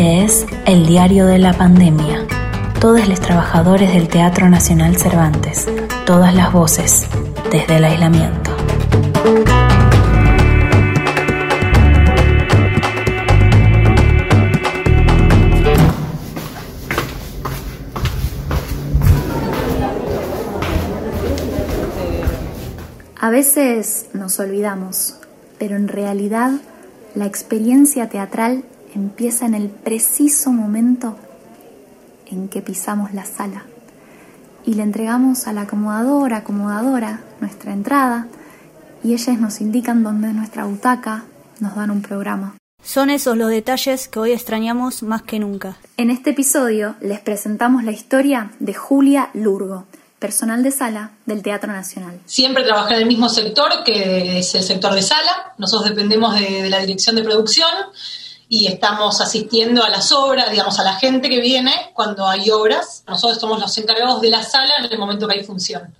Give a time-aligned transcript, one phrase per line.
[0.00, 2.26] Este es el diario de la pandemia.
[2.80, 5.66] Todos los trabajadores del Teatro Nacional Cervantes,
[6.06, 7.06] todas las voces,
[7.52, 8.50] desde el aislamiento.
[23.20, 25.16] A veces nos olvidamos,
[25.58, 26.52] pero en realidad
[27.14, 31.16] la experiencia teatral empieza en el preciso momento
[32.26, 33.64] en que pisamos la sala
[34.64, 38.28] y le entregamos a la acomodadora, acomodadora, nuestra entrada
[39.02, 41.24] y ellas nos indican dónde es nuestra butaca,
[41.60, 42.56] nos dan un programa.
[42.82, 45.76] Son esos los detalles que hoy extrañamos más que nunca.
[45.96, 49.86] En este episodio les presentamos la historia de Julia Lurgo,
[50.18, 52.20] personal de sala del Teatro Nacional.
[52.26, 55.54] Siempre trabajé en el mismo sector, que es el sector de sala.
[55.58, 57.70] Nosotros dependemos de, la dirección de producción
[58.52, 63.04] y estamos asistiendo a las obras, digamos, a la gente que viene cuando hay obras.
[63.06, 65.94] Nosotros somos los encargados de la sala en el momento que hay función.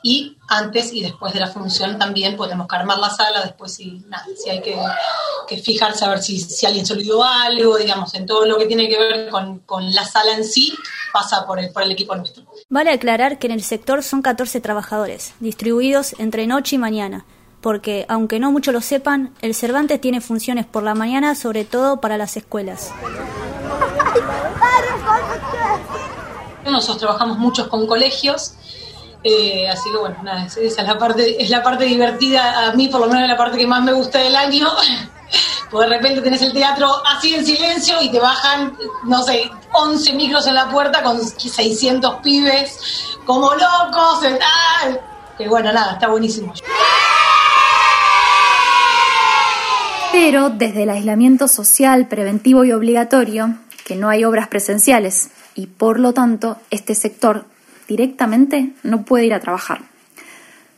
[0.00, 4.00] Y antes y después de la función también podemos armar la sala, después si,
[4.40, 4.78] si hay que,
[5.60, 8.88] fijarse a ver si, si, alguien se olvidó algo, digamos, en todo lo que tiene
[8.88, 10.72] que ver con, con la sala en sí,
[11.12, 12.44] pasa por el, por el equipo nuestro.
[12.68, 17.26] Vale aclarar que en el sector son 14 trabajadores, distribuidos entre noche y mañana,
[17.60, 22.00] porque, aunque no muchos lo sepan, el Cervantes tiene funciones por la mañana, sobre todo
[22.00, 22.92] para las escuelas.
[26.64, 28.54] Nosotros trabajamos muchos con colegios,
[29.24, 32.88] eh, así que bueno, nada, esa es la parte, es la parte divertida, a mí
[32.88, 34.68] por lo menos la parte que más me gusta del año,
[35.70, 40.12] porque de repente tenés el teatro así en silencio y te bajan, no sé, 11
[40.12, 45.00] micros en la puerta con 600 pibes como locos, tal.
[45.36, 46.52] Que bueno, nada, está buenísimo.
[50.20, 53.54] Pero desde el aislamiento social preventivo y obligatorio,
[53.86, 57.44] que no hay obras presenciales y por lo tanto este sector
[57.86, 59.82] directamente no puede ir a trabajar.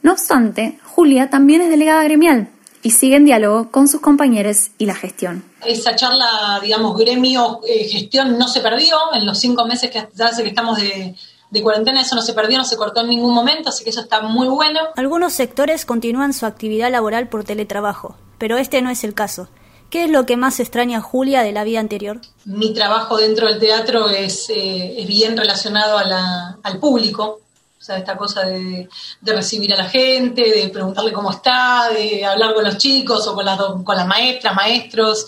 [0.02, 2.50] No obstante, Julia también es delegada gremial
[2.82, 5.42] y sigue en diálogo con sus compañeros y la gestión.
[5.64, 10.50] Esa charla, digamos, gremio-gestión eh, no se perdió en los cinco meses que hace que
[10.50, 11.16] estamos de,
[11.48, 14.02] de cuarentena, eso no se perdió, no se cortó en ningún momento, así que eso
[14.02, 14.80] está muy bueno.
[14.96, 19.48] Algunos sectores continúan su actividad laboral por teletrabajo, pero este no es el caso.
[19.90, 22.20] ¿Qué es lo que más extraña Julia de la vida anterior?
[22.46, 27.40] Mi trabajo dentro del teatro es, eh, bien relacionado al público,
[27.78, 28.88] o sea, esta cosa de,
[29.22, 33.44] recibir a la gente, de preguntarle cómo está, de hablar con los chicos o con
[33.44, 35.26] las, con las maestras, maestros.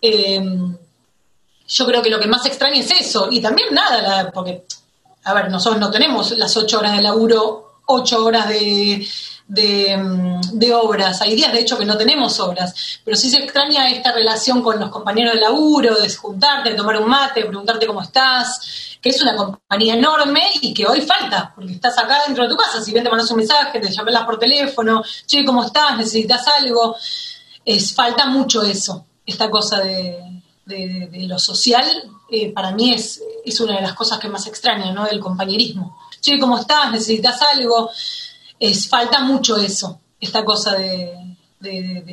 [0.00, 0.76] Em,
[1.68, 3.28] yo creo que lo que más extraña es eso.
[3.30, 4.64] Y también nada, porque,
[5.24, 9.06] a ver, nosotros no tenemos las ocho horas de laburo, ocho horas de,
[9.50, 11.20] de, de, obras.
[11.22, 14.78] Hay días, de hecho, que no tenemos obras, pero sí se extraña esta relación con
[14.78, 19.20] los compañeros de laburo, de juntarte, de tomar un mate, preguntarte cómo estás, que es
[19.20, 22.92] una compañía enorme y que hoy falta, porque estás acá dentro de tu casa, si
[22.92, 25.96] bien te mandas un mensaje, te llamas por teléfono, che, ¿cómo estás?
[25.96, 26.94] ¿Necesitas algo?
[27.64, 30.26] Es, falta mucho eso, esta cosa de,
[31.26, 31.84] lo social,
[32.30, 35.06] eh, para mí es, es una de las cosas que más extraño, ¿no?
[35.06, 35.98] Del compañerismo.
[36.20, 36.92] Che, ¿cómo estás?
[36.92, 37.90] ¿Necesitas algo?
[38.60, 41.16] Es, falta mucho eso, esta cosa de,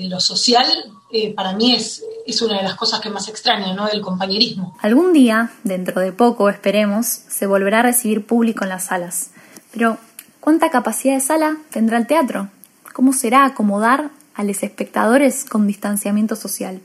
[0.09, 0.66] lo social,
[1.12, 3.85] eh, para mí es, es una de las cosas que más extraño, ¿no?
[3.85, 4.78] Del compañerismo.
[4.81, 9.31] Algún día, dentro de poco, esperemos, se volverá a recibir público en las salas.
[9.72, 9.97] Pero,
[10.40, 12.50] ¿cuánta capacidad de sala tendrá el teatro?
[12.94, 16.81] ¿Cómo será acomodar a los espectadores con distanciamiento social?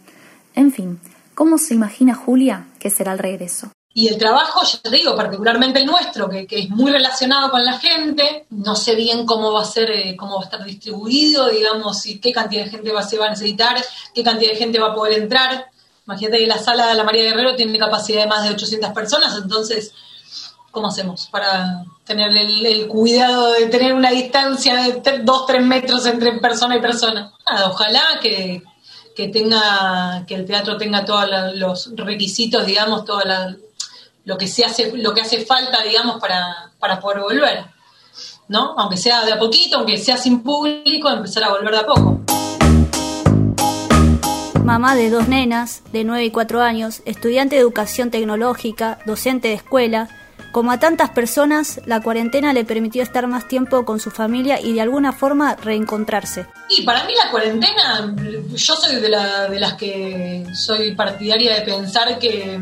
[0.54, 1.00] En fin,
[1.34, 3.70] ¿cómo se imagina Julia que será el regreso?
[3.94, 7.78] Y el trabajo, ya te digo, particularmente el nuestro, que, es muy relacionado con la
[7.78, 12.06] gente, no sé bien cómo va a ser, eh, cómo va a estar distribuido, digamos,
[12.06, 13.76] y qué cantidad de gente va, se va a necesitar,
[14.14, 15.66] qué cantidad de gente va a poder entrar.
[16.06, 19.36] Imagínate que la sala de la María Guerrero tiene capacidad de más de 800 personas,
[19.36, 19.92] entonces,
[20.70, 26.32] ¿cómo hacemos para tener el, cuidado de tener una distancia de 2, 3 metros entre
[26.38, 27.30] persona y persona?
[27.66, 28.62] ojalá que,
[29.14, 33.56] que tenga, que el teatro tenga todos los requisitos, digamos, toda la
[34.24, 37.64] lo que se hace, lo que hace falta, digamos, para, para poder volver.
[38.48, 38.74] ¿No?
[38.76, 42.20] Aunque sea de a poquito, aunque sea sin público, empezar a volver de a poco.
[44.62, 49.54] Mamá de dos nenas, de 9 y 4 años, estudiante de educación tecnológica, docente de
[49.54, 50.08] escuela,
[50.52, 54.74] como a tantas personas, la cuarentena le permitió estar más tiempo con su familia y
[54.74, 56.46] de alguna forma reencontrarse.
[56.68, 58.14] Y para mí la cuarentena,
[58.50, 62.60] yo soy de, la, de las que soy partidaria de pensar que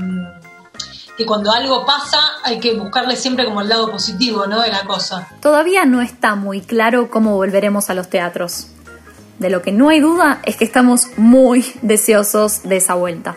[1.20, 4.62] que cuando algo pasa hay que buscarle siempre como el lado positivo, ¿no?
[4.62, 5.28] De la cosa.
[5.43, 8.69] Todavía no está muy claro cómo volveremos a los teatros.
[9.38, 13.37] De lo que no hay duda es que estamos muy deseosos de esa vuelta.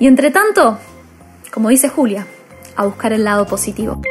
[0.00, 0.78] Y entre tanto,
[1.52, 2.26] como dice Julia,
[2.74, 4.02] a buscar el lado positivo.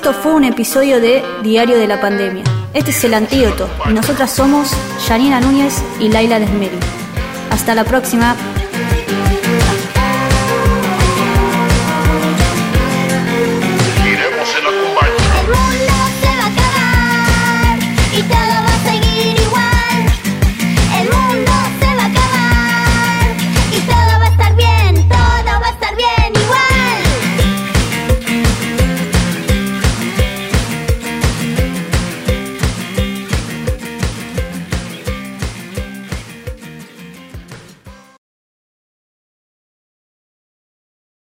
[0.00, 2.42] Esto fue un episodio de Diario de la Pandemia.
[2.72, 4.70] Este es el antídoto y nosotras somos
[5.06, 6.78] Janina Núñez y Laila Desmeri.
[7.50, 8.34] Hasta la próxima.